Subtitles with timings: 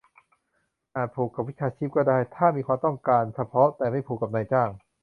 [0.95, 4.69] อาจผูกกับวิชาชีพก็ได้ ถ้ามีความต้องการเฉพาะ แต่ไม่ผูกกับนายจ้าง